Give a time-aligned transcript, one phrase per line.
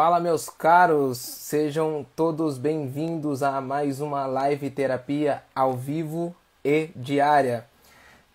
[0.00, 6.32] Fala, meus caros, sejam todos bem-vindos a mais uma live terapia ao vivo
[6.64, 7.66] e diária.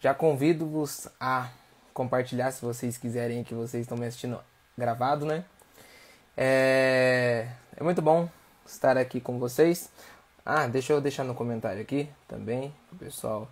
[0.02, 1.48] Já convido-vos a
[1.94, 4.42] compartilhar se vocês quiserem que vocês estão me assistindo
[4.78, 5.46] gravado, né?
[6.36, 8.28] É, é muito bom
[8.66, 9.90] estar aqui com vocês.
[10.46, 13.48] Ah, deixa eu deixar no comentário aqui também, pessoal.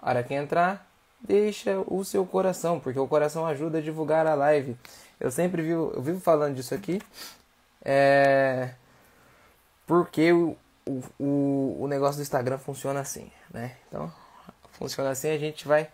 [0.00, 0.86] Hora que entrar,
[1.20, 4.76] deixa o seu coração, porque o coração ajuda a divulgar a live.
[5.22, 7.00] Eu sempre vivo, eu vivo falando disso aqui,
[7.84, 8.74] é,
[9.86, 10.56] porque o,
[11.16, 13.76] o, o negócio do Instagram funciona assim, né?
[13.86, 14.12] Então,
[14.72, 15.88] funciona assim, a gente vai,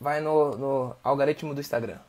[0.00, 2.00] vai no, no algoritmo do Instagram.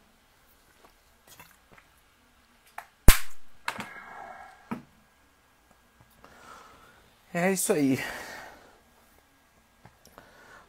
[7.32, 8.04] É isso aí.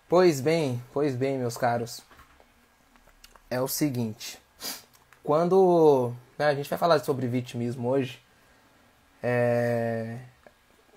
[0.06, 2.02] Pois bem, pois bem, meus caros.
[3.48, 4.38] É o seguinte.
[5.28, 8.18] Quando né, a gente vai falar sobre vitimismo hoje,
[9.22, 10.20] é,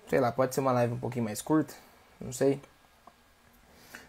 [0.07, 1.73] sei lá, pode ser uma live um pouquinho mais curta,
[2.17, 2.61] não sei.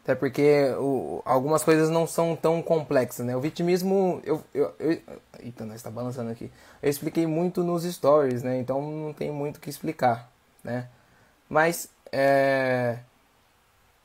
[0.05, 3.34] Até porque o, algumas coisas não são tão complexas, né?
[3.34, 5.02] O vitimismo, eu, eu, eu
[5.41, 6.52] eita, nós está balançando aqui.
[6.80, 8.61] Eu expliquei muito nos stories, né?
[8.61, 10.30] Então não tem muito o que explicar,
[10.62, 10.89] né?
[11.50, 13.00] Mas é,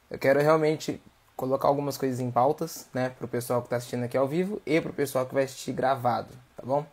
[0.09, 0.99] eu quero realmente
[1.37, 4.81] colocar algumas coisas em pautas, né, pro pessoal que está assistindo aqui ao vivo e
[4.81, 6.83] pro pessoal que vai assistir gravado, tá bom?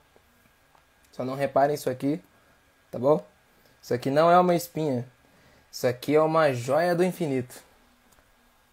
[1.10, 2.22] Só não reparem isso aqui,
[2.90, 3.24] tá bom?
[3.80, 5.06] Isso aqui não é uma espinha.
[5.72, 7.62] Isso aqui é uma joia do infinito.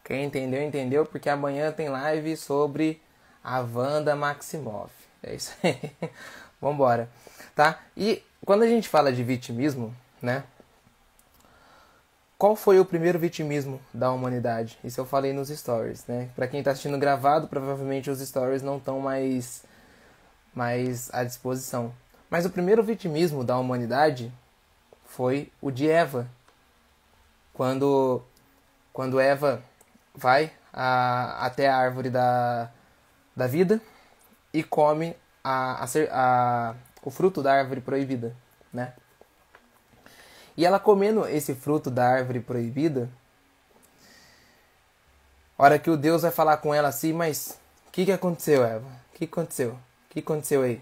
[0.04, 3.02] Quem entendeu, entendeu, porque amanhã tem live sobre
[3.44, 4.94] a Wanda Maximoff.
[5.24, 5.80] É isso aí.
[6.62, 7.10] Vambora.
[7.56, 7.80] Tá?
[7.96, 10.44] E quando a gente fala de vitimismo, né?
[12.42, 14.76] Qual foi o primeiro vitimismo da humanidade?
[14.84, 16.28] Isso eu falei nos stories, né?
[16.36, 19.64] Para quem está assistindo gravado, provavelmente os stories não estão mais,
[20.52, 21.94] mais à disposição.
[22.32, 24.34] Mas o primeiro vitimismo da humanidade
[25.06, 26.28] foi o de Eva.
[27.54, 28.24] Quando,
[28.92, 29.62] quando Eva
[30.16, 32.72] vai a, até a árvore da,
[33.36, 33.80] da vida
[34.52, 38.36] e come a, a, a, o fruto da árvore proibida,
[38.74, 38.94] né?
[40.58, 43.10] E ela comendo esse fruto da árvore proibida,
[45.58, 48.88] hora que o Deus vai falar com ela assim, mas o que, que aconteceu, Eva?
[49.14, 49.72] O que aconteceu?
[49.72, 49.80] O
[50.10, 50.82] que aconteceu aí?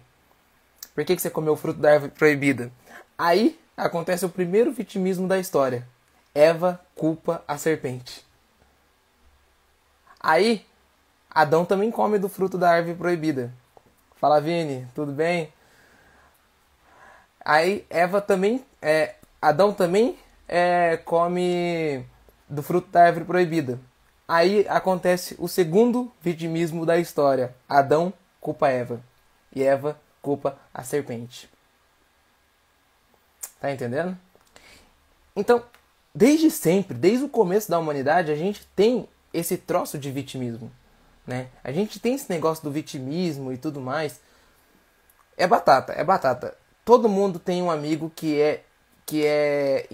[0.96, 2.72] Por que, que você comeu o fruto da árvore proibida?
[3.18, 5.88] Aí acontece o primeiro vitimismo da história.
[6.34, 8.26] Eva culpa a serpente.
[10.20, 10.66] Aí,
[11.30, 13.54] Adão também come do fruto da árvore proibida.
[14.16, 15.54] Fala, Vini, tudo bem?
[17.44, 20.18] Aí, Eva também é, Adão também
[20.48, 22.06] é, come
[22.50, 23.80] do fruto da árvore proibida.
[24.28, 27.56] Aí acontece o segundo vitimismo da história.
[27.68, 29.02] Adão culpa Eva
[29.56, 31.50] e Eva culpa a serpente.
[33.60, 34.18] Tá entendendo?
[35.36, 35.64] Então,
[36.14, 40.72] desde sempre, desde o começo da humanidade, a gente tem esse troço de vitimismo,
[41.26, 41.48] né?
[41.64, 44.20] A gente tem esse negócio do vitimismo e tudo mais.
[45.38, 46.56] É batata, é batata.
[46.84, 48.64] Todo mundo tem um amigo que é
[49.10, 49.88] que é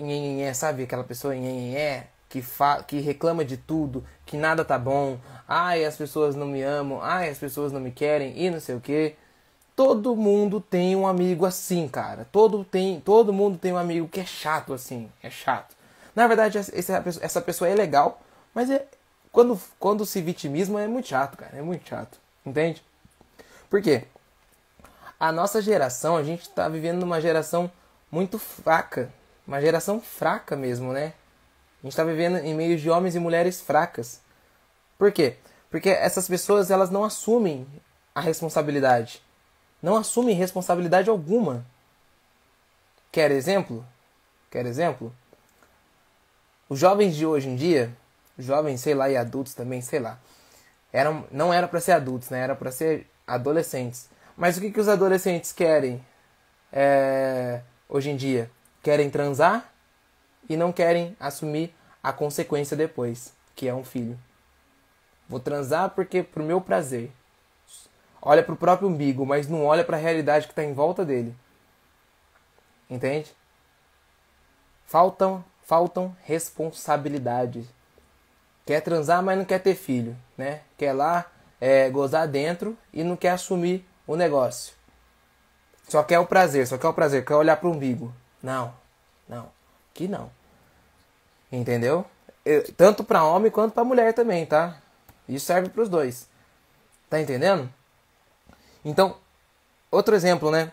[0.54, 0.84] sabe?
[0.84, 1.34] Aquela pessoa
[2.28, 2.44] que,
[2.86, 5.18] que reclama de tudo, que nada tá bom,
[5.48, 8.76] ai, as pessoas não me amam, ai, as pessoas não me querem e não sei
[8.76, 9.16] o que.
[9.74, 12.28] Todo mundo tem um amigo assim, cara.
[12.30, 15.74] Todo, tem, todo mundo tem um amigo que é chato assim, é chato.
[16.14, 18.22] Na verdade, essa, essa pessoa é legal,
[18.54, 18.86] mas é,
[19.32, 21.58] quando, quando se vitimismo é muito chato, cara.
[21.58, 22.18] É muito chato.
[22.46, 22.84] Entende?
[23.70, 24.04] Por quê?
[25.18, 27.72] A nossa geração, a gente tá vivendo numa geração
[28.16, 29.12] muito fraca,
[29.46, 31.14] uma geração fraca mesmo, né?
[31.80, 34.22] A gente está vivendo em meio de homens e mulheres fracas.
[34.98, 35.36] Por quê?
[35.70, 37.68] Porque essas pessoas elas não assumem
[38.16, 39.22] a responsabilidade,
[39.84, 41.66] não assumem responsabilidade alguma.
[43.12, 43.86] Quer exemplo?
[44.50, 45.14] Quer exemplo?
[46.70, 47.94] Os jovens de hoje em dia,
[48.40, 50.18] jovens, sei lá, e adultos também, sei lá,
[50.94, 52.40] eram, não era para ser adultos, né?
[52.40, 54.10] Era para ser adolescentes.
[54.38, 56.02] Mas o que, que os adolescentes querem?
[56.72, 58.50] É hoje em dia
[58.82, 59.74] querem transar
[60.48, 61.74] e não querem assumir
[62.04, 64.20] a consequência depois, que é um filho.
[65.28, 67.12] Vou transar porque pro meu prazer.
[68.22, 71.36] Olha pro próprio umbigo, mas não olha para a realidade que está em volta dele.
[72.90, 73.36] Entende?
[74.86, 77.66] Faltam, faltam responsabilidades.
[78.66, 80.62] Quer transar, mas não quer ter filho, né?
[80.78, 81.26] Quer lá
[81.60, 84.74] é, gozar dentro e não quer assumir o negócio.
[85.88, 88.14] Só quer o prazer, só quer o prazer, quer olhar para o umbigo.
[88.42, 88.74] Não,
[89.28, 89.50] não,
[89.94, 90.30] que não.
[91.52, 92.06] Entendeu?
[92.76, 94.78] Tanto para homem quanto para mulher também, tá?
[95.28, 96.28] Isso serve para os dois.
[97.10, 97.70] Tá entendendo?
[98.84, 99.18] Então,
[99.92, 100.72] outro exemplo, né?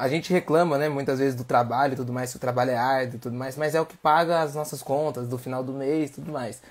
[0.00, 2.76] a gente reclama, né, muitas vezes do trabalho e tudo mais, que o trabalho é
[2.76, 5.74] árduo e tudo mais, mas é o que paga as nossas contas do final do
[5.74, 6.62] mês e tudo mais.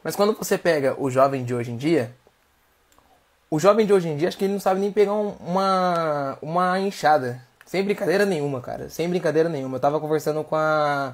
[0.00, 2.14] Mas quando você pega o jovem de hoje em dia,
[3.52, 6.38] o jovem de hoje em dia, acho que ele não sabe nem pegar um, uma,
[6.40, 7.38] uma enxada.
[7.66, 8.88] Sem brincadeira nenhuma, cara.
[8.88, 9.76] Sem brincadeira nenhuma.
[9.76, 11.12] Eu tava conversando com a,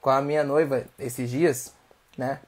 [0.00, 1.72] com a minha noiva esses dias,
[2.18, 2.40] né?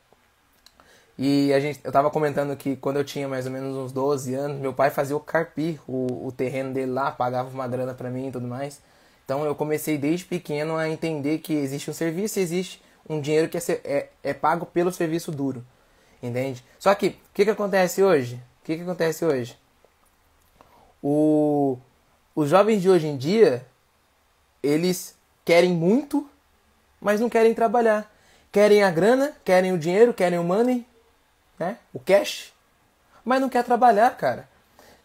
[1.16, 4.34] E a gente, eu tava comentando que quando eu tinha mais ou menos uns 12
[4.34, 8.10] anos, meu pai fazia o carpir, o, o terreno dele lá, pagava uma grana pra
[8.10, 8.80] mim e tudo mais.
[9.24, 13.48] Então eu comecei desde pequeno a entender que existe um serviço e existe um dinheiro
[13.48, 15.64] que é, é, é pago pelo serviço duro.
[16.20, 16.64] Entende?
[16.80, 18.42] Só que, o que, que acontece hoje?
[18.64, 19.58] O que, que acontece hoje?
[21.02, 21.76] O,
[22.34, 23.66] os jovens de hoje em dia,
[24.62, 25.14] eles
[25.44, 26.26] querem muito,
[26.98, 28.10] mas não querem trabalhar.
[28.50, 30.86] Querem a grana, querem o dinheiro, querem o money,
[31.58, 31.76] né?
[31.92, 32.54] O cash,
[33.22, 34.48] mas não quer trabalhar, cara.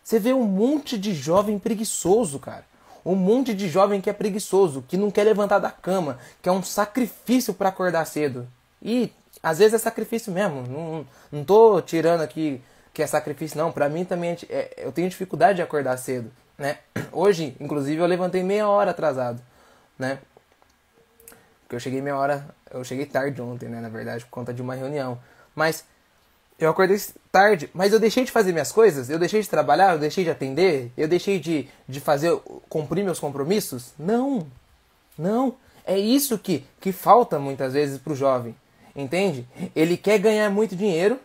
[0.01, 2.63] Você vê um monte de jovem preguiçoso, cara.
[3.05, 6.51] Um monte de jovem que é preguiçoso, que não quer levantar da cama, que é
[6.51, 8.47] um sacrifício para acordar cedo.
[8.81, 9.12] E
[9.44, 10.62] às vezes é sacrifício mesmo.
[10.62, 12.62] Não, não tô tirando aqui
[13.00, 13.72] que é sacrifício, não.
[13.72, 16.80] Pra mim também é, eu tenho dificuldade de acordar cedo, né?
[17.13, 19.42] Hoje, inclusive, eu levantei meia hora atrasado,
[19.98, 20.19] né?
[21.62, 23.80] Porque eu cheguei meia hora, eu cheguei tarde ontem, né?
[23.80, 25.18] Na verdade, por conta de uma reunião.
[25.56, 25.86] Mas
[26.60, 27.01] eu acordei
[27.31, 29.10] tarde, mas eu deixei de fazer minhas coisas?
[29.10, 29.94] Eu deixei de trabalhar?
[29.94, 30.92] Eu deixei de atender?
[30.98, 32.38] Eu deixei de, de fazer,
[32.68, 33.94] cumprir meus compromissos?
[33.98, 34.46] Não,
[35.18, 35.56] não.
[35.86, 38.54] É isso que, que falta muitas vezes pro jovem,
[38.94, 39.48] entende?
[39.74, 41.18] Ele quer ganhar muito dinheiro,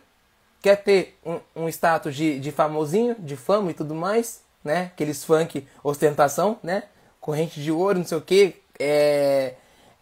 [0.65, 4.85] quer ter um, um status de, de famosinho, de fama e tudo mais, né?
[4.85, 6.85] Aqueles funk ostentação, né?
[7.21, 9.53] Corrente de ouro, não sei o que, é,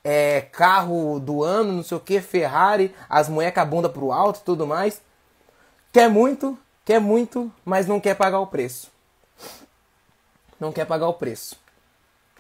[0.06, 4.40] é carro do ano, não sei o que, Ferrari, as mulheres a bunda pro alto
[4.40, 5.02] e tudo mais.
[5.92, 8.90] Quer muito, quer muito, mas não quer pagar o preço.
[10.58, 11.58] Não quer pagar o preço.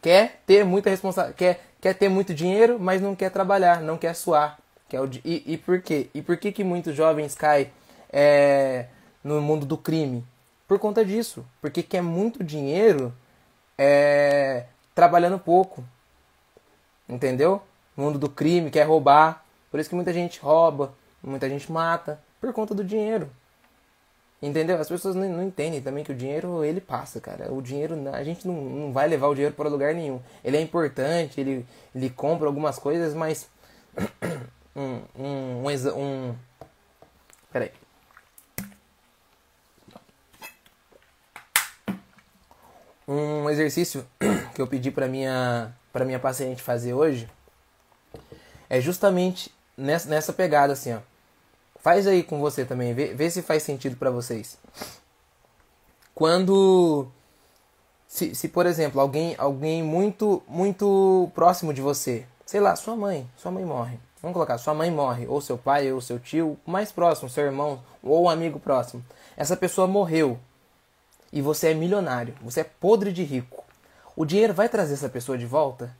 [0.01, 4.15] Quer ter muita responsabilidade, quer, quer ter muito dinheiro, mas não quer trabalhar, não quer
[4.15, 4.59] suar.
[4.87, 6.09] Quer o, e, e por quê?
[6.13, 7.69] E por que, que muitos jovens caem
[8.13, 8.85] é,
[9.21, 10.23] no mundo do crime?
[10.67, 11.45] Por conta disso.
[11.59, 13.13] Porque quer muito dinheiro
[13.77, 15.83] é, trabalhando pouco.
[17.09, 17.61] Entendeu?
[17.95, 19.43] mundo do crime, quer roubar.
[19.69, 23.29] Por isso que muita gente rouba, muita gente mata, por conta do dinheiro.
[24.41, 24.79] Entendeu?
[24.79, 27.51] As pessoas não, não, entendem também que o dinheiro ele passa, cara.
[27.51, 30.19] O dinheiro, a gente não, não vai levar o dinheiro para lugar nenhum.
[30.43, 31.65] Ele é importante, ele,
[31.95, 33.49] ele compra algumas coisas, mas.
[34.75, 36.35] um, um, um, um.
[37.51, 37.71] Peraí.
[43.07, 44.05] Um exercício
[44.55, 47.29] que eu pedi para minha, pra minha paciente fazer hoje
[48.69, 50.99] é justamente nessa, nessa pegada assim, ó
[51.83, 54.57] Faz aí com você também, vê, vê se faz sentido para vocês.
[56.15, 57.07] Quando
[58.07, 63.29] se, se por exemplo, alguém alguém muito muito próximo de você, sei lá, sua mãe,
[63.35, 63.99] sua mãe morre.
[64.21, 67.81] Vamos colocar, sua mãe morre, ou seu pai, ou seu tio, mais próximo, seu irmão,
[68.01, 69.03] ou um amigo próximo.
[69.35, 70.39] Essa pessoa morreu
[71.33, 73.65] e você é milionário, você é podre de rico.
[74.15, 75.93] O dinheiro vai trazer essa pessoa de volta?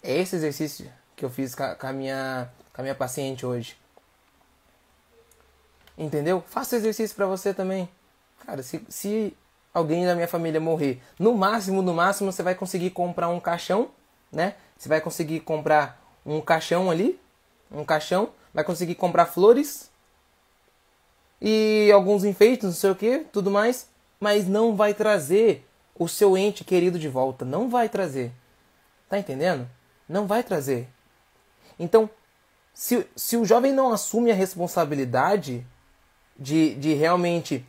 [0.00, 3.76] É esse exercício que eu fiz com a minha, com a minha paciente hoje.
[5.98, 6.40] Entendeu?
[6.46, 7.88] Faça exercício para você também.
[8.46, 9.36] Cara, se, se
[9.74, 13.90] alguém da minha família morrer, no máximo, no máximo, você vai conseguir comprar um caixão,
[14.30, 14.54] né?
[14.78, 17.20] Você vai conseguir comprar um caixão ali,
[17.72, 19.89] um caixão, vai conseguir comprar flores
[21.40, 25.66] e alguns enfeites, não sei o que, tudo mais, mas não vai trazer
[25.98, 27.44] o seu ente querido de volta.
[27.44, 28.32] Não vai trazer.
[29.08, 29.68] Tá entendendo?
[30.08, 30.88] Não vai trazer.
[31.78, 32.10] Então,
[32.74, 35.66] se, se o jovem não assume a responsabilidade
[36.38, 37.64] de, de realmente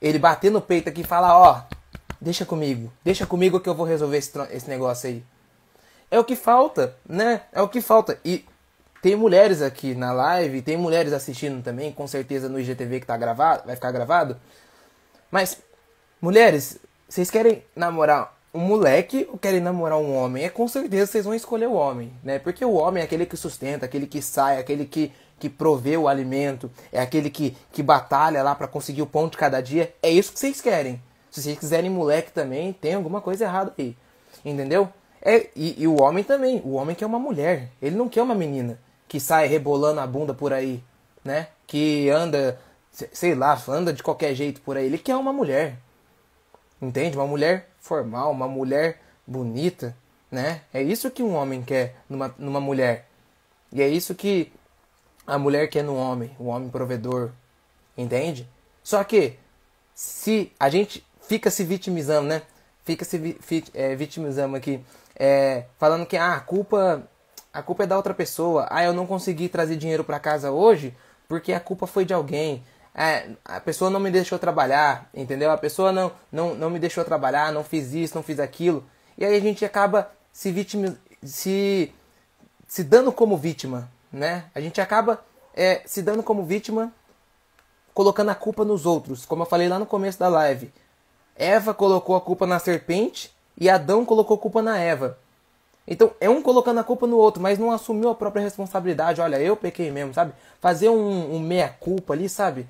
[0.00, 1.62] ele bater no peito aqui e falar, ó,
[2.20, 5.24] deixa comigo, deixa comigo que eu vou resolver esse, esse negócio aí.
[6.10, 7.42] É o que falta, né?
[7.52, 8.18] É o que falta.
[8.24, 8.44] E
[9.02, 13.16] tem mulheres aqui na live, tem mulheres assistindo também, com certeza no IGTV que tá
[13.16, 14.36] gravado, vai ficar gravado.
[15.28, 15.58] Mas,
[16.20, 16.78] mulheres,
[17.08, 20.44] vocês querem namorar um moleque ou querem namorar um homem?
[20.44, 22.38] É com certeza vocês vão escolher o homem, né?
[22.38, 26.06] Porque o homem é aquele que sustenta, aquele que sai, aquele que que provê o
[26.06, 29.92] alimento, é aquele que, que batalha lá para conseguir o pão de cada dia.
[30.00, 31.02] É isso que vocês querem.
[31.32, 33.96] Se vocês quiserem moleque também, tem alguma coisa errada aí.
[34.44, 34.88] Entendeu?
[35.20, 36.62] É, e, e o homem também.
[36.64, 37.70] O homem quer uma mulher.
[37.82, 38.78] Ele não quer uma menina
[39.12, 40.82] que sai rebolando a bunda por aí,
[41.22, 41.48] né?
[41.66, 42.58] Que anda,
[42.90, 44.86] sei lá, anda de qualquer jeito por aí.
[44.86, 45.76] Ele quer uma mulher.
[46.80, 47.18] Entende?
[47.18, 49.94] Uma mulher formal, uma mulher bonita,
[50.30, 50.62] né?
[50.72, 53.06] É isso que um homem quer numa, numa mulher.
[53.70, 54.50] E é isso que
[55.26, 57.32] a mulher quer no homem, o homem provedor,
[57.94, 58.48] entende?
[58.82, 59.38] Só que
[59.94, 62.40] se a gente fica se vitimizando, né?
[62.82, 63.36] fica se vi,
[63.74, 64.80] é, vitimizando aqui,
[65.14, 67.06] é, falando que ah, a culpa
[67.52, 68.66] a culpa é da outra pessoa.
[68.70, 70.96] Ah, eu não consegui trazer dinheiro para casa hoje
[71.28, 72.64] porque a culpa foi de alguém.
[72.94, 75.50] É, a pessoa não me deixou trabalhar, entendeu?
[75.50, 78.84] A pessoa não, não, não me deixou trabalhar, não fiz isso, não fiz aquilo.
[79.16, 80.94] E aí a gente acaba se vitimiz...
[81.22, 81.92] se,
[82.66, 84.44] se dando como vítima, né?
[84.54, 85.22] A gente acaba
[85.54, 86.92] é, se dando como vítima,
[87.94, 90.72] colocando a culpa nos outros, como eu falei lá no começo da live.
[91.34, 95.18] Eva colocou a culpa na serpente e Adão colocou a culpa na Eva.
[95.86, 99.20] Então, é um colocando a culpa no outro, mas não assumiu a própria responsabilidade.
[99.20, 100.32] Olha, eu pequei mesmo, sabe?
[100.60, 102.66] Fazer um, um meia-culpa ali, sabe?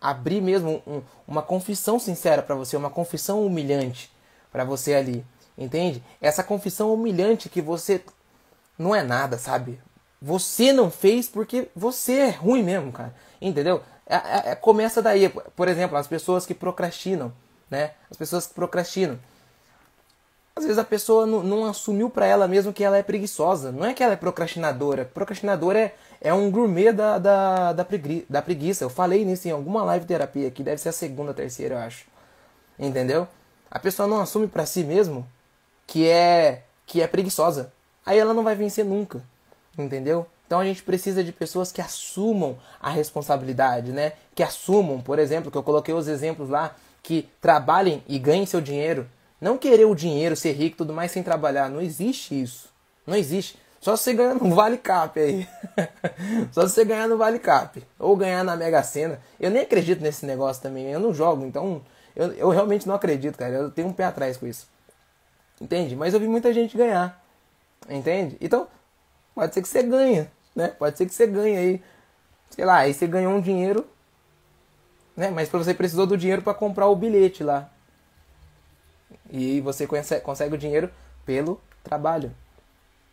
[0.00, 4.14] Abrir mesmo um, uma confissão sincera para você, uma confissão humilhante
[4.52, 5.24] para você ali.
[5.56, 6.02] Entende?
[6.20, 8.02] Essa confissão humilhante que você
[8.78, 9.80] não é nada, sabe?
[10.20, 13.14] Você não fez porque você é ruim mesmo, cara.
[13.40, 13.82] Entendeu?
[14.06, 15.28] É, é, é começa daí.
[15.28, 17.32] Por exemplo, as pessoas que procrastinam,
[17.70, 17.92] né?
[18.10, 19.18] As pessoas que procrastinam.
[20.56, 23.70] Às vezes a pessoa não, não assumiu para ela mesmo que ela é preguiçosa.
[23.70, 25.04] Não é que ela é procrastinadora.
[25.04, 28.82] Procrastinadora é, é um gourmet da, da, da, pregui, da preguiça.
[28.82, 32.06] Eu falei nisso em alguma live terapia que deve ser a segunda, terceira, eu acho.
[32.78, 33.28] Entendeu?
[33.70, 35.26] A pessoa não assume para si mesmo
[35.86, 37.70] que é que é preguiçosa.
[38.04, 39.22] Aí ela não vai vencer nunca.
[39.76, 40.26] Entendeu?
[40.46, 44.12] Então a gente precisa de pessoas que assumam a responsabilidade, né?
[44.34, 48.60] Que assumam, por exemplo, que eu coloquei os exemplos lá, que trabalhem e ganhem seu
[48.60, 49.06] dinheiro,
[49.40, 51.68] não querer o dinheiro, ser rico e tudo mais sem trabalhar.
[51.68, 52.68] Não existe isso.
[53.06, 53.58] Não existe.
[53.80, 55.46] Só se você ganhar no Vale Cap aí.
[56.50, 57.82] Só se você ganhar no Vale Cap.
[57.98, 59.20] Ou ganhar na Mega Sena.
[59.38, 60.90] Eu nem acredito nesse negócio também.
[60.90, 61.82] Eu não jogo, então
[62.14, 63.52] eu, eu realmente não acredito, cara.
[63.52, 64.66] Eu tenho um pé atrás com isso.
[65.60, 65.94] Entende?
[65.94, 67.22] Mas eu vi muita gente ganhar.
[67.88, 68.36] Entende?
[68.40, 68.66] Então,
[69.34, 70.28] pode ser que você ganhe.
[70.54, 70.68] Né?
[70.68, 71.82] Pode ser que você ganhe aí.
[72.50, 73.86] Sei lá, aí você ganhou um dinheiro.
[75.14, 75.30] Né?
[75.30, 77.70] Mas você precisou do dinheiro para comprar o bilhete lá.
[79.30, 79.86] E você
[80.20, 80.90] consegue o dinheiro
[81.24, 82.32] pelo trabalho.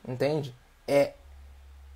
[0.08, 0.54] Entende?
[0.88, 1.14] É,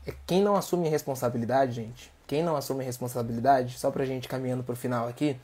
[0.06, 2.12] é quem não assume responsabilidade, gente.
[2.26, 5.40] Quem não assume responsabilidade, só pra gente caminhando pro final aqui,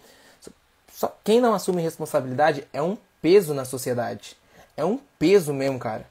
[0.91, 4.37] só, quem não assume responsabilidade é um peso na sociedade.
[4.75, 6.05] É um peso mesmo, cara.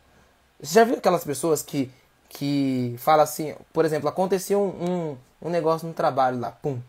[0.61, 1.91] Você já viu aquelas pessoas que,
[2.29, 6.81] que falam assim, por exemplo, aconteceu um, um, um negócio no trabalho lá, pum.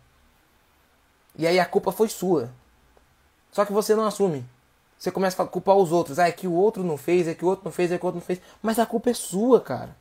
[1.36, 2.50] E aí a culpa foi sua.
[3.51, 4.46] Só que você não assume.
[5.03, 6.17] Você começa a culpar os outros.
[6.17, 8.05] Ah, é que o outro não fez, é que o outro não fez, é que
[8.05, 8.39] o outro não fez.
[8.62, 9.93] Mas a culpa é sua, cara.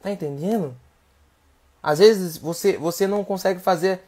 [0.00, 0.76] Tá entendendo?
[1.82, 4.00] Às vezes você, você não consegue fazer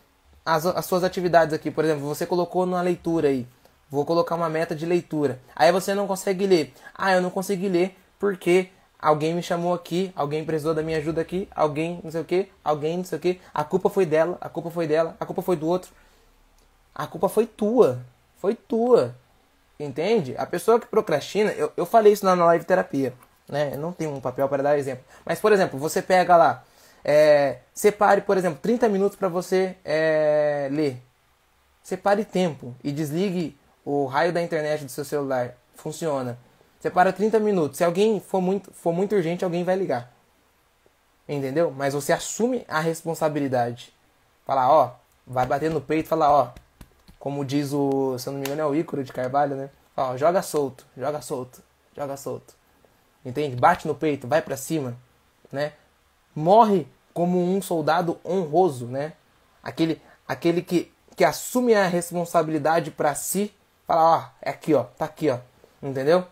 [0.46, 1.68] as, as suas atividades aqui.
[1.68, 3.44] Por exemplo, você colocou na leitura aí.
[3.90, 5.40] Vou colocar uma meta de leitura.
[5.56, 6.74] Aí você não consegue ler.
[6.94, 8.68] Ah, eu não consegui ler porque
[9.00, 12.48] alguém me chamou aqui, alguém precisou da minha ajuda aqui, alguém não sei o que,
[12.62, 13.40] alguém não sei o que.
[13.52, 15.90] A culpa foi dela, a culpa foi dela, a culpa foi do outro.
[16.94, 17.98] A culpa foi tua.
[18.38, 19.16] Foi tua.
[19.80, 20.34] Entende?
[20.36, 23.14] A pessoa que procrastina, eu, eu falei isso na live terapia,
[23.48, 23.70] né?
[23.72, 25.02] Eu não tenho um papel para dar exemplo.
[25.24, 26.62] Mas, por exemplo, você pega lá,
[27.02, 31.02] é, separe, por exemplo, 30 minutos para você é, ler.
[31.82, 35.54] Separe tempo e desligue o raio da internet do seu celular.
[35.74, 36.38] Funciona.
[36.78, 37.78] Separa 30 minutos.
[37.78, 40.12] Se alguém for muito, for muito urgente, alguém vai ligar.
[41.26, 41.70] Entendeu?
[41.74, 43.94] Mas você assume a responsabilidade.
[44.44, 44.92] Falar, ó,
[45.26, 46.52] vai bater no peito e falar, ó,
[47.20, 49.68] como diz o, se eu não me engano, é o Ícaro de Carvalho, né?
[49.94, 51.62] Ó, joga solto, joga solto,
[51.94, 52.54] joga solto.
[53.22, 53.54] Entende?
[53.54, 54.96] Bate no peito, vai para cima,
[55.52, 55.74] né?
[56.34, 59.12] Morre como um soldado honroso, né?
[59.62, 63.54] Aquele, aquele que, que assume a responsabilidade para si,
[63.86, 65.38] fala, ó, é aqui, ó, tá aqui, ó.
[65.82, 66.26] Entendeu?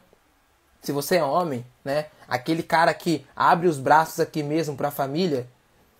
[0.81, 2.07] Se você é homem, né?
[2.27, 5.47] Aquele cara que abre os braços aqui mesmo para a família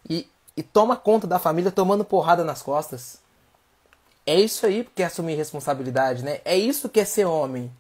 [0.09, 0.27] e,
[0.57, 3.21] e toma conta da família tomando porrada nas costas.
[4.29, 6.43] É isso aí que é assumir responsabilidade, né?
[6.45, 7.73] É isso que é ser homem.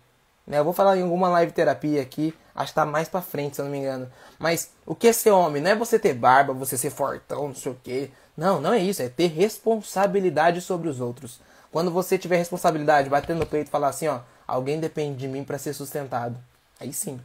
[0.46, 0.58] Né?
[0.58, 3.60] Eu vou falar em alguma live terapia aqui, acho que tá mais pra frente, se
[3.60, 4.10] eu não me engano.
[4.38, 5.60] Mas o que é ser homem?
[5.60, 8.10] Não é você ter barba, você ser fortão, não sei o quê.
[8.34, 9.02] Não, não é isso.
[9.02, 11.38] É ter responsabilidade sobre os outros.
[11.70, 15.44] Quando você tiver responsabilidade, bater no peito e falar assim, ó, alguém depende de mim
[15.44, 16.38] para ser sustentado.
[16.80, 17.20] Aí sim.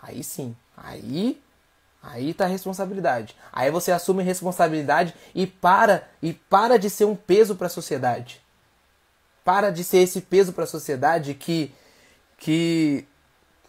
[0.00, 0.54] Aí sim.
[0.76, 1.42] Aí
[2.02, 3.36] Aí tá a responsabilidade.
[3.52, 8.40] Aí você assume responsabilidade e para e para de ser um peso para a sociedade.
[9.44, 11.72] Para de ser esse peso para a sociedade que
[12.38, 13.06] que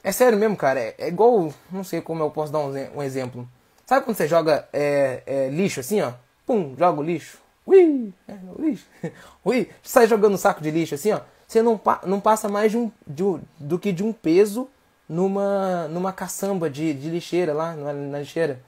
[0.04, 0.80] é sério mesmo, cara.
[0.80, 3.48] É, é, igual, não sei como eu posso dar um, um exemplo.
[3.86, 6.14] Sabe quando você joga é, é, lixo assim, ó?
[6.46, 7.38] Pum, joga o lixo.
[7.66, 8.86] Ui, é, lixo.
[9.44, 11.20] Ui, sai jogando um saco de lixo assim, ó.
[11.46, 13.24] Você não, não passa mais de um, de,
[13.60, 14.70] do que de um peso
[15.12, 18.62] numa, numa caçamba de, de lixeira lá, na lixeira.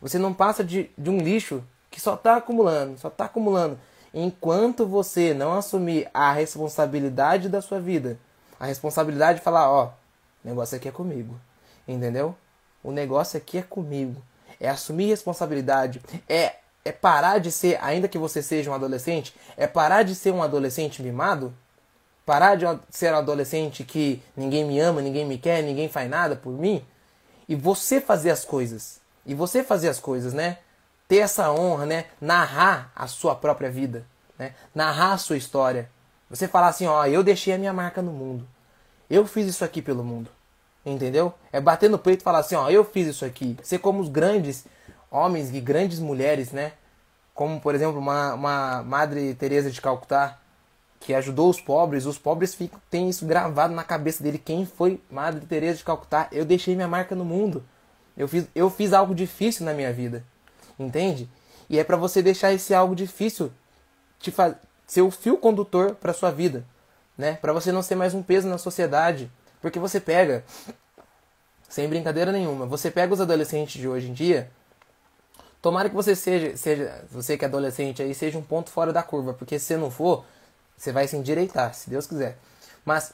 [0.00, 3.76] Você não passa de, de um lixo que só está acumulando, só está acumulando.
[4.14, 8.16] Enquanto você não assumir a responsabilidade da sua vida,
[8.58, 9.86] a responsabilidade de falar, ó,
[10.44, 11.34] o negócio aqui é comigo.
[11.88, 12.36] Entendeu?
[12.84, 14.22] O negócio aqui é comigo.
[14.60, 16.00] É assumir responsabilidade.
[16.28, 16.54] É,
[16.84, 20.42] é parar de ser, ainda que você seja um adolescente, é parar de ser um
[20.42, 21.52] adolescente mimado.
[22.30, 26.36] Parar de ser um adolescente que ninguém me ama, ninguém me quer, ninguém faz nada
[26.36, 26.80] por mim.
[27.48, 29.00] E você fazer as coisas.
[29.26, 30.58] E você fazer as coisas, né?
[31.08, 32.04] Ter essa honra, né?
[32.20, 34.06] Narrar a sua própria vida.
[34.38, 34.54] Né?
[34.72, 35.90] Narrar a sua história.
[36.30, 38.46] Você falar assim, ó, eu deixei a minha marca no mundo.
[39.10, 40.30] Eu fiz isso aqui pelo mundo.
[40.86, 41.34] Entendeu?
[41.50, 43.56] É bater no peito e falar assim, ó, eu fiz isso aqui.
[43.60, 44.66] Ser como os grandes
[45.10, 46.74] homens e grandes mulheres, né?
[47.34, 50.39] Como, por exemplo, uma, uma Madre Teresa de Calcutá,
[51.00, 52.06] que ajudou os pobres.
[52.06, 54.38] Os pobres ficam, têm isso gravado na cabeça dele.
[54.38, 56.28] Quem foi Madre Teresa de Calcutá?
[56.30, 57.64] Eu deixei minha marca no mundo.
[58.16, 60.22] Eu fiz, eu fiz algo difícil na minha vida.
[60.78, 61.28] Entende?
[61.68, 63.50] E é para você deixar esse algo difícil
[64.18, 64.32] te
[64.86, 66.64] ser o fio condutor para sua vida,
[67.16, 67.38] né?
[67.40, 69.30] Para você não ser mais um peso na sociedade,
[69.62, 70.44] porque você pega,
[71.68, 74.50] sem brincadeira nenhuma, você pega os adolescentes de hoje em dia.
[75.62, 79.02] Tomara que você seja, seja você que é adolescente aí, seja um ponto fora da
[79.02, 80.24] curva, porque se você não for,
[80.80, 82.38] você vai se endireitar, se Deus quiser.
[82.86, 83.12] Mas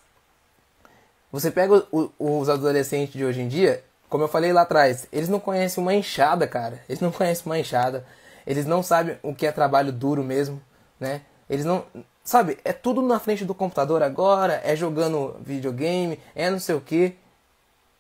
[1.33, 5.09] você pega o, o, os adolescentes de hoje em dia, como eu falei lá atrás,
[5.11, 6.81] eles não conhecem uma enxada, cara.
[6.89, 8.07] Eles não conhecem uma enxada.
[8.47, 10.63] Eles não sabem o que é trabalho duro mesmo,
[11.01, 11.23] né?
[11.51, 11.85] Eles não,
[12.23, 16.81] Sabe, é tudo na frente do computador agora, é jogando videogame, é não sei o
[16.81, 17.17] que.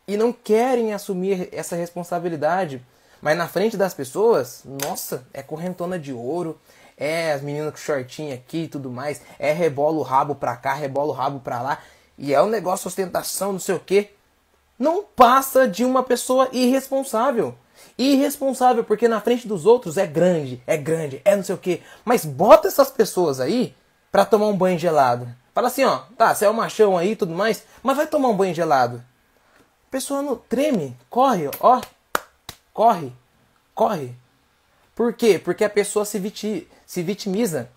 [0.06, 2.80] E não querem assumir essa responsabilidade.
[3.20, 6.56] Mas na frente das pessoas, nossa, é correntona de ouro,
[6.96, 10.72] é as meninas com shortinho aqui e tudo mais, é rebola o rabo pra cá,
[10.74, 11.78] rebola o rabo pra lá,
[12.18, 14.10] e é um negócio ostentação, não sei o que.
[14.78, 17.54] Não passa de uma pessoa irresponsável.
[17.98, 21.82] Irresponsável, porque na frente dos outros é grande, é grande, é não sei o que.
[22.04, 23.74] Mas bota essas pessoas aí
[24.10, 25.28] para tomar um banho gelado.
[25.54, 28.28] Fala assim, ó, tá, você é um machão aí e tudo mais, mas vai tomar
[28.28, 29.02] um banho gelado.
[29.88, 31.80] A pessoa não treme, corre, ó,
[32.73, 33.12] corre,
[33.75, 34.14] corre.
[34.94, 35.38] Por quê?
[35.38, 37.68] Porque a pessoa se, viti, se vitimiza,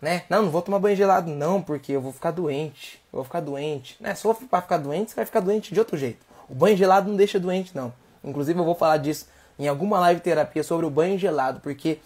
[0.00, 0.24] né?
[0.28, 3.40] Não, não vou tomar banho gelado não, porque eu vou ficar doente, eu vou ficar
[3.40, 3.96] doente.
[4.00, 4.14] Né?
[4.14, 6.26] Se for para ficar doente, você vai ficar doente de outro jeito.
[6.48, 7.92] O banho gelado não deixa doente não.
[8.24, 12.00] Inclusive eu vou falar disso em alguma live terapia sobre o banho gelado, porque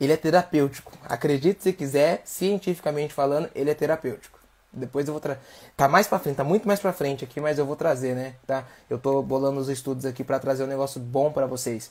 [0.00, 0.92] ele é terapêutico.
[1.04, 4.38] Acredite se quiser, cientificamente falando, ele é terapêutico.
[4.70, 5.40] Depois eu vou trazer.
[5.76, 8.34] Tá mais para frente, tá muito mais para frente aqui, mas eu vou trazer, né?
[8.46, 8.64] Tá?
[8.90, 11.90] Eu tô bolando os estudos aqui para trazer um negócio bom para vocês.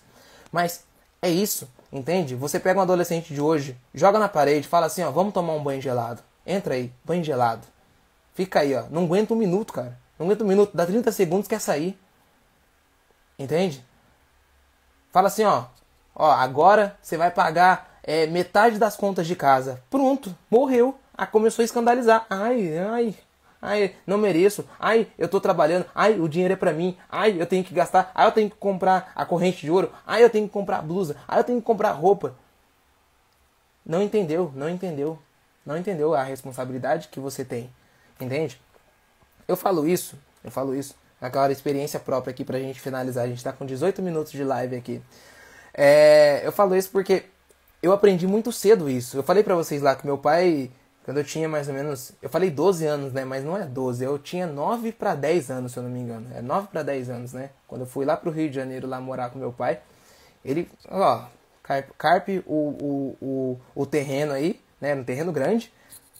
[0.51, 0.83] Mas
[1.21, 2.35] é isso, entende?
[2.35, 5.63] Você pega um adolescente de hoje, joga na parede, fala assim, ó, vamos tomar um
[5.63, 6.21] banho gelado.
[6.45, 7.67] Entra aí, banho gelado.
[8.33, 8.83] Fica aí, ó.
[8.89, 9.97] Não aguenta um minuto, cara.
[10.17, 11.99] Não aguenta um minuto, dá 30 segundos quer sair.
[13.37, 13.83] Entende?
[15.11, 15.65] Fala assim, ó,
[16.15, 19.81] ó, agora você vai pagar é, metade das contas de casa.
[19.89, 20.97] Pronto, morreu.
[21.15, 22.25] Ah, começou a escandalizar.
[22.29, 23.15] Ai, ai,
[23.61, 24.67] ai, não mereço.
[24.79, 25.85] Ai, eu tô trabalhando.
[25.93, 26.97] Ai, o dinheiro é pra mim.
[27.09, 28.11] Ai, eu tenho que gastar.
[28.13, 29.91] Ai, eu tenho que comprar a corrente de ouro.
[30.05, 31.15] Ai, eu tenho que comprar blusa.
[31.27, 32.35] Ai, eu tenho que comprar roupa.
[33.85, 35.17] Não entendeu, não entendeu.
[35.65, 37.69] Não entendeu a responsabilidade que você tem.
[38.19, 38.59] Entende?
[39.47, 40.95] Eu falo isso, eu falo isso.
[41.19, 43.23] Aquela experiência própria aqui pra gente finalizar.
[43.23, 45.01] A gente tá com 18 minutos de live aqui.
[45.73, 47.25] É, eu falo isso porque
[47.81, 49.17] eu aprendi muito cedo isso.
[49.17, 50.71] Eu falei para vocês lá que meu pai,
[51.07, 54.03] quando eu tinha mais ou menos, eu falei 12 anos, né, mas não é 12,
[54.03, 56.27] eu tinha 9 para 10 anos, se eu não me engano.
[56.35, 57.51] É 9 para 10 anos, né?
[57.65, 59.79] Quando eu fui lá pro Rio de Janeiro lá morar com meu pai,
[60.43, 61.23] ele, ó,
[61.97, 65.71] carpe o, o, o, o terreno aí, né, um terreno grande,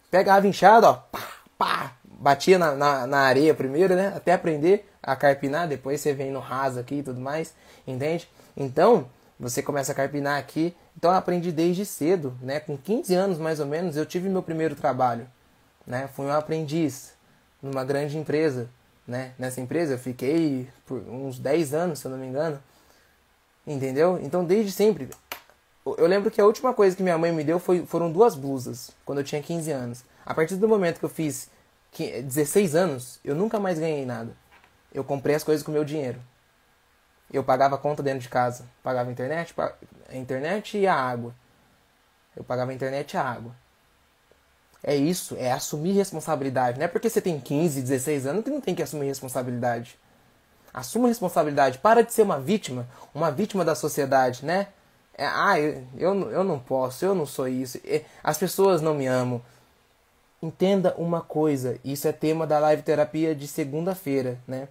[0.10, 1.20] pegava enxada, ó, pá,
[1.58, 6.32] pá, batia na, na, na, areia primeiro, né, até aprender a carpinar, depois você vem
[6.32, 7.54] no raso aqui e tudo mais,
[7.86, 8.30] entende?
[8.56, 9.06] Então,
[9.40, 10.76] você começa a carpinar aqui.
[10.96, 12.60] Então eu aprendi desde cedo, né?
[12.60, 15.28] Com 15 anos mais ou menos, eu tive meu primeiro trabalho,
[15.86, 16.08] né?
[16.16, 17.14] Fui um aprendiz
[17.62, 18.70] numa grande empresa,
[19.08, 19.34] né?
[19.38, 22.62] Nessa empresa eu fiquei por uns 10 anos, se eu não me engano.
[23.66, 24.20] Entendeu?
[24.22, 25.10] Então desde sempre.
[25.86, 28.92] Eu lembro que a última coisa que minha mãe me deu foi, foram duas blusas,
[29.06, 30.04] quando eu tinha 15 anos.
[30.26, 31.50] A partir do momento que eu fiz
[31.98, 34.32] 16 anos, eu nunca mais ganhei nada.
[34.94, 36.20] Eu comprei as coisas com meu dinheiro.
[37.32, 38.66] Eu pagava a conta dentro de casa.
[38.82, 39.54] Pagava a internet,
[40.10, 41.34] a internet e a água.
[42.36, 43.52] Eu pagava a internet e a água.
[44.84, 46.78] É isso, é assumir responsabilidade.
[46.78, 49.98] Não é porque você tem 15, 16 anos que não tem que assumir responsabilidade.
[50.74, 51.80] Assuma responsabilidade.
[51.80, 54.68] Para de ser uma vítima, uma vítima da sociedade, né?
[55.18, 57.80] É, ah, eu, eu, eu não posso, eu não sou isso.
[58.24, 59.42] As pessoas não me amam.
[60.42, 64.68] Entenda uma coisa, isso é tema da live terapia de segunda-feira, né?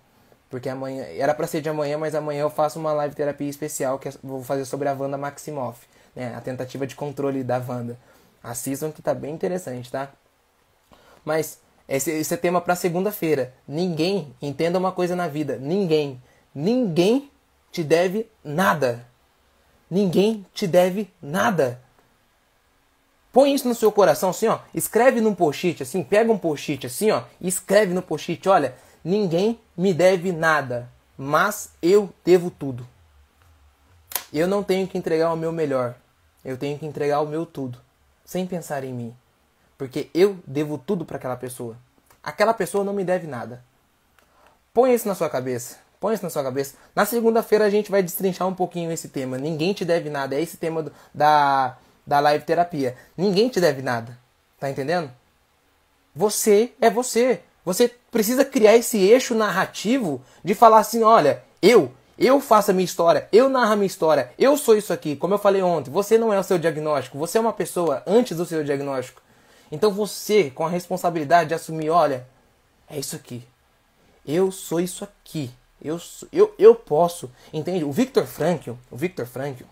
[0.48, 1.04] Porque amanhã.
[1.04, 4.12] Era para ser de amanhã, mas amanhã eu faço uma live terapia especial que eu
[4.22, 5.86] vou fazer sobre a Wanda Maximoff.
[6.14, 6.34] Né?
[6.34, 7.98] A tentativa de controle da Wanda.
[8.42, 10.10] Assistam que tá bem interessante, tá?
[11.24, 13.52] Mas esse, esse é tema para segunda-feira.
[13.66, 16.22] Ninguém, entenda uma coisa na vida, ninguém,
[16.54, 17.30] ninguém
[17.70, 19.06] te deve nada.
[19.90, 21.80] Ninguém te deve nada.
[23.32, 24.60] Põe isso no seu coração assim, ó.
[24.74, 28.74] Escreve num post-it assim, pega um post-it assim, ó, e escreve no post-it, olha,
[29.06, 32.84] ninguém me deve nada, mas eu devo tudo.
[34.32, 35.94] Eu não tenho que entregar o meu melhor.
[36.44, 37.80] Eu tenho que entregar o meu tudo,
[38.24, 39.16] sem pensar em mim.
[39.78, 41.76] Porque eu devo tudo para aquela pessoa.
[42.20, 43.62] Aquela pessoa não me deve nada.
[44.74, 45.76] Põe isso na sua cabeça.
[46.00, 46.74] Põe isso na sua cabeça.
[46.94, 49.38] Na segunda-feira a gente vai destrinchar um pouquinho esse tema.
[49.38, 50.34] Ninguém te deve nada.
[50.34, 52.96] É esse tema do, da, da live terapia.
[53.16, 54.18] Ninguém te deve nada.
[54.58, 55.12] Tá entendendo?
[56.14, 57.42] Você é você.
[57.66, 62.84] Você precisa criar esse eixo narrativo de falar assim: olha, eu, eu faço a minha
[62.84, 65.16] história, eu narro a minha história, eu sou isso aqui.
[65.16, 68.36] Como eu falei ontem, você não é o seu diagnóstico, você é uma pessoa antes
[68.36, 69.20] do seu diagnóstico.
[69.70, 72.24] Então você, com a responsabilidade de assumir: olha,
[72.88, 73.44] é isso aqui.
[74.24, 75.50] Eu sou isso aqui.
[75.82, 76.00] Eu,
[76.32, 77.28] eu, eu posso.
[77.52, 77.84] Entende?
[77.84, 79.64] O Victor Frankl, o Victor Frankl,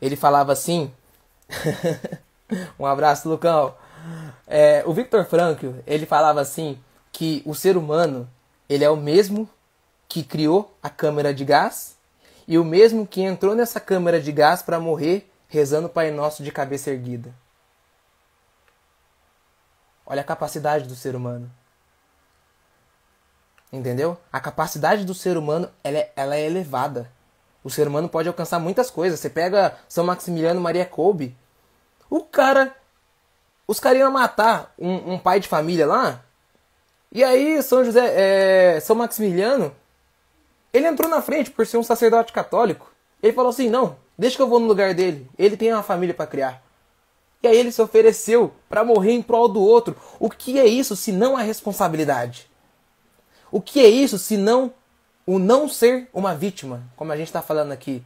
[0.00, 0.90] ele falava assim
[2.80, 3.74] um abraço, Lucão.
[4.46, 6.78] É, o Victor Frankl, ele falava assim
[7.10, 8.28] que o ser humano,
[8.68, 9.48] ele é o mesmo
[10.08, 11.96] que criou a câmera de gás
[12.46, 16.42] e o mesmo que entrou nessa câmera de gás para morrer rezando o Pai Nosso
[16.42, 17.34] de cabeça erguida.
[20.04, 21.50] Olha a capacidade do ser humano.
[23.72, 24.18] Entendeu?
[24.30, 27.10] A capacidade do ser humano ela é, ela é elevada.
[27.64, 29.20] O ser humano pode alcançar muitas coisas.
[29.20, 31.36] Você pega São Maximiliano Maria Kolbe,
[32.10, 32.76] o cara.
[33.72, 36.22] Os caras iam matar um, um, pai de família lá.
[37.10, 38.12] E aí, São José.
[38.76, 39.74] É, São Maximiliano.
[40.74, 42.92] Ele entrou na frente por ser um sacerdote católico.
[43.22, 45.26] Ele falou assim: não, deixa que eu vou no lugar dele.
[45.38, 46.62] Ele tem uma família para criar.
[47.42, 49.96] E aí ele se ofereceu para morrer em prol do outro.
[50.20, 52.50] O que é isso se não a responsabilidade?
[53.50, 54.70] O que é isso se não
[55.26, 58.02] o não ser uma vítima, como a gente está falando aqui?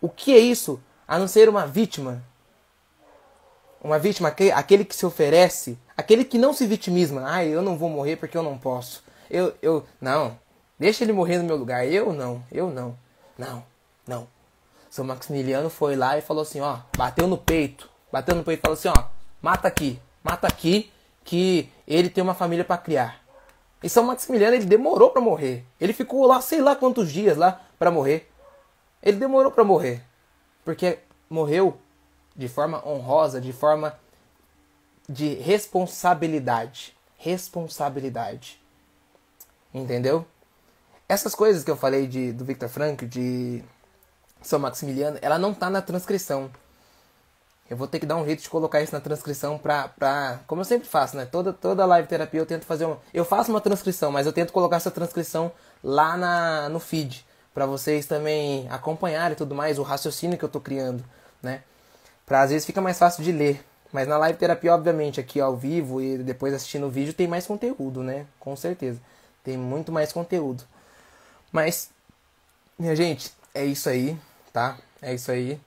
[0.00, 2.24] O que é isso a não ser uma vítima?
[3.82, 7.20] Uma vítima, aquele que se oferece, aquele que não se vitimiza.
[7.26, 9.02] Ah, eu não vou morrer porque eu não posso.
[9.28, 10.38] Eu, eu, não.
[10.78, 11.84] Deixa ele morrer no meu lugar.
[11.84, 12.96] Eu não, eu não.
[13.36, 13.64] Não,
[14.06, 14.28] não.
[14.88, 17.90] São Maximiliano foi lá e falou assim, ó, bateu no peito.
[18.12, 19.04] Bateu no peito e falou assim, ó,
[19.40, 20.92] mata aqui, mata aqui,
[21.24, 23.20] que ele tem uma família para criar.
[23.82, 25.64] E São Maximiliano, ele demorou para morrer.
[25.80, 28.30] Ele ficou lá, sei lá quantos dias lá para morrer.
[29.02, 30.04] Ele demorou para morrer.
[30.64, 31.76] Porque morreu
[32.36, 33.98] de forma honrosa, de forma
[35.08, 36.96] de responsabilidade.
[37.18, 38.60] Responsabilidade.
[39.72, 40.26] Entendeu?
[41.08, 43.62] Essas coisas que eu falei de, do Victor Frankl, de
[44.42, 46.50] São Maximiliano, ela não tá na transcrição.
[47.68, 50.40] Eu vou ter que dar um jeito de colocar isso na transcrição pra, pra.
[50.46, 51.24] Como eu sempre faço, né?
[51.24, 52.98] Toda, toda live terapia eu tento fazer uma.
[53.14, 55.50] Eu faço uma transcrição, mas eu tento colocar essa transcrição
[55.82, 57.24] lá na, no feed.
[57.54, 61.02] para vocês também acompanharem e tudo mais, o raciocínio que eu tô criando,
[61.42, 61.62] né?
[62.40, 63.62] Às vezes fica mais fácil de ler.
[63.92, 67.46] Mas na live terapia, obviamente, aqui ao vivo e depois assistindo o vídeo, tem mais
[67.46, 68.26] conteúdo, né?
[68.40, 68.98] Com certeza.
[69.44, 70.64] Tem muito mais conteúdo.
[71.50, 71.90] Mas,
[72.78, 74.16] minha gente, é isso aí,
[74.52, 74.78] tá?
[75.02, 75.60] É isso aí.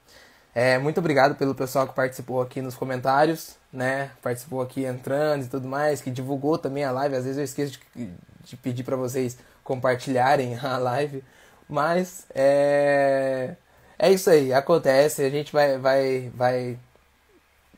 [0.56, 4.10] É, muito obrigado pelo pessoal que participou aqui nos comentários, né?
[4.21, 7.15] Participou aqui entrando e tudo mais, que divulgou também a live.
[7.15, 8.10] Às vezes eu esqueço de,
[8.43, 11.23] de pedir para vocês compartilharem a live.
[11.69, 13.56] Mas é
[13.97, 16.79] é isso aí, acontece, a gente vai vai vai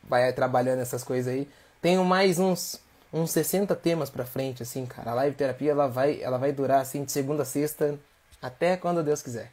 [0.02, 1.48] vai trabalhando essas coisas aí.
[1.80, 2.80] Tenho mais uns
[3.12, 5.10] uns 60 temas para frente assim, cara.
[5.12, 7.98] A live terapia ela vai ela vai durar assim de segunda a sexta
[8.40, 9.50] até quando Deus quiser,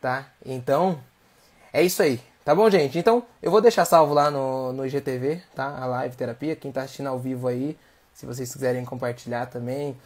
[0.00, 0.28] tá?
[0.44, 1.00] Então,
[1.72, 2.20] é isso aí.
[2.44, 2.98] Tá bom, gente?
[2.98, 5.78] Então, eu vou deixar salvo lá no, no IGTV, tá?
[5.78, 7.78] A live terapia, quem tá assistindo ao vivo aí,
[8.12, 9.96] se vocês quiserem compartilhar também,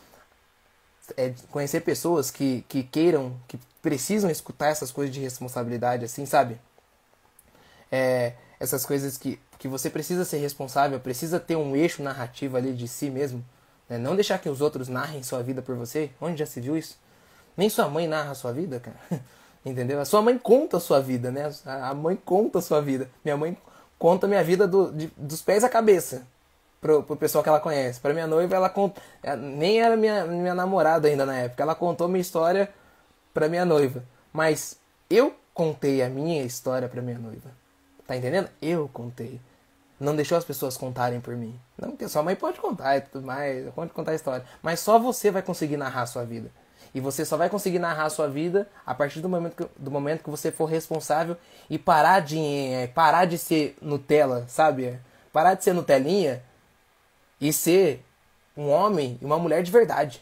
[1.16, 6.58] é, conhecer pessoas que, que queiram, que precisam escutar essas coisas de responsabilidade, assim, sabe?
[7.90, 12.72] É, essas coisas que, que você precisa ser responsável, precisa ter um eixo narrativo ali
[12.72, 13.44] de si mesmo.
[13.88, 13.98] Né?
[13.98, 16.10] Não deixar que os outros narrem sua vida por você.
[16.20, 16.98] Onde já se viu isso?
[17.56, 18.96] Nem sua mãe narra sua vida, cara.
[19.64, 20.00] Entendeu?
[20.00, 21.52] A sua mãe conta a sua vida, né?
[21.64, 23.10] A mãe conta a sua vida.
[23.24, 23.56] Minha mãe
[23.98, 26.26] conta a minha vida do, de, dos pés à cabeça
[26.86, 27.98] pro, pro pessoal que ela conhece.
[28.00, 29.00] Pra minha noiva, ela conta.
[29.36, 31.62] Nem era minha, minha namorada ainda na época.
[31.62, 32.70] Ela contou minha história
[33.34, 34.04] para minha noiva.
[34.32, 34.78] Mas
[35.10, 37.50] eu contei a minha história para minha noiva.
[38.06, 38.48] Tá entendendo?
[38.62, 39.40] Eu contei.
[39.98, 41.58] Não deixou as pessoas contarem por mim.
[41.76, 44.44] Não, porque sua mãe pode contar e tudo mais, pode contar a história.
[44.62, 46.50] Mas só você vai conseguir narrar a sua vida.
[46.94, 49.90] E você só vai conseguir narrar a sua vida a partir do momento que, do
[49.90, 51.36] momento que você for responsável
[51.68, 54.98] e parar de, é, parar de ser Nutella, sabe?
[55.32, 56.42] Parar de ser Nutelinha
[57.40, 58.02] e ser
[58.56, 60.20] um homem e uma mulher de verdade.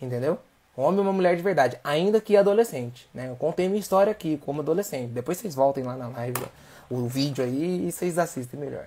[0.00, 0.38] Entendeu?
[0.76, 3.08] Um homem e uma mulher de verdade, ainda que adolescente.
[3.12, 3.28] Né?
[3.28, 5.10] Eu contei minha história aqui como adolescente.
[5.10, 6.42] Depois vocês voltem lá na live,
[6.90, 8.86] o vídeo aí, e vocês assistem melhor.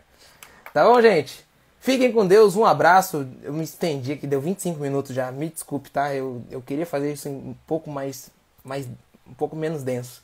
[0.74, 1.46] Tá bom, gente?
[1.80, 3.28] Fiquem com Deus, um abraço.
[3.44, 5.32] Eu me estendi aqui, deu 25 minutos já.
[5.32, 6.14] Me desculpe, tá?
[6.14, 8.32] Eu, eu queria fazer isso um pouco mais,
[8.64, 8.88] mais.
[9.28, 10.24] um pouco menos denso.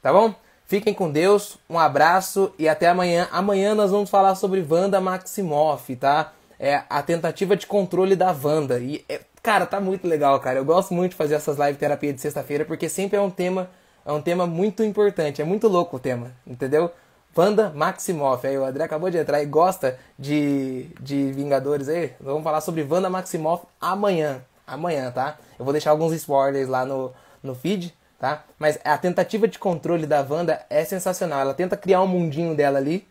[0.00, 0.34] Tá bom?
[0.66, 3.28] Fiquem com Deus, um abraço e até amanhã.
[3.30, 6.32] Amanhã nós vamos falar sobre Wanda Maximoff, tá?
[6.58, 8.78] É a tentativa de controle da Wanda.
[8.78, 10.58] E, é, cara, tá muito legal, cara.
[10.58, 13.70] Eu gosto muito de fazer essas live terapia de sexta-feira porque sempre é um tema,
[14.04, 15.42] é um tema muito importante.
[15.42, 16.90] É muito louco o tema, entendeu?
[17.36, 18.46] Wanda Maximoff.
[18.46, 22.12] Aí o André acabou de entrar e gosta de, de Vingadores aí.
[22.20, 24.42] Vamos falar sobre Wanda Maximoff amanhã.
[24.66, 25.36] Amanhã, tá?
[25.58, 27.12] Eu vou deixar alguns spoilers lá no,
[27.42, 28.42] no feed tá?
[28.58, 31.40] Mas a tentativa de controle da Wanda é sensacional.
[31.40, 33.06] Ela tenta criar um mundinho dela ali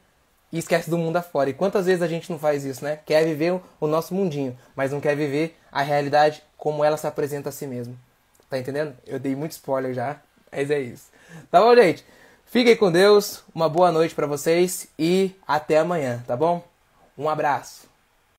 [0.53, 1.49] e esquece do mundo afora.
[1.49, 2.99] E quantas vezes a gente não faz isso, né?
[3.07, 7.49] Quer viver o nosso mundinho, mas não quer viver a realidade como ela se apresenta
[7.49, 7.95] a si mesma.
[8.47, 8.95] Tá entendendo?
[9.07, 11.07] Eu dei muito spoiler já, mas é isso.
[11.49, 12.05] Tá bom, gente?
[12.45, 16.63] Fiquem com Deus, uma boa noite para vocês e até amanhã, tá bom?
[17.17, 17.92] Um abraço.